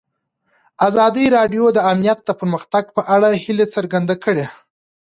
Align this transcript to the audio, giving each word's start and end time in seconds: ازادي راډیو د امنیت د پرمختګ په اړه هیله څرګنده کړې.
ازادي 0.87 1.25
راډیو 1.37 1.65
د 1.75 1.79
امنیت 1.91 2.19
د 2.25 2.29
پرمختګ 2.39 2.85
په 2.95 3.01
اړه 3.15 3.29
هیله 3.43 3.65
څرګنده 3.75 4.15
کړې. 4.23 4.45